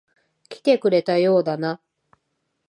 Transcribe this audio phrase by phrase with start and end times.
[0.49, 1.79] 来てくれたようだな。